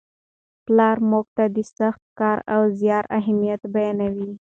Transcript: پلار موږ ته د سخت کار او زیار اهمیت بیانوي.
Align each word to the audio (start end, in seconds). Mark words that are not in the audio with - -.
پلار 0.65 0.97
موږ 1.09 1.25
ته 1.35 1.43
د 1.55 1.57
سخت 1.77 2.03
کار 2.19 2.37
او 2.53 2.61
زیار 2.79 3.03
اهمیت 3.19 3.61
بیانوي. 3.73 4.31